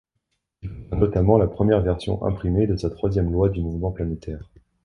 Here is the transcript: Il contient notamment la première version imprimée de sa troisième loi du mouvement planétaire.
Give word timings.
Il 0.63 0.69
contient 0.89 0.97
notamment 0.97 1.37
la 1.37 1.45
première 1.45 1.81
version 1.83 2.25
imprimée 2.25 2.65
de 2.65 2.75
sa 2.75 2.89
troisième 2.89 3.31
loi 3.31 3.49
du 3.49 3.61
mouvement 3.61 3.91
planétaire. 3.91 4.49